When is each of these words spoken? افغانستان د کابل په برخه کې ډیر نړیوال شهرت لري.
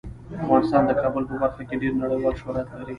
افغانستان 0.43 0.83
د 0.87 0.91
کابل 1.01 1.23
په 1.29 1.35
برخه 1.41 1.61
کې 1.67 1.81
ډیر 1.81 1.93
نړیوال 2.01 2.33
شهرت 2.41 2.67
لري. 2.75 2.89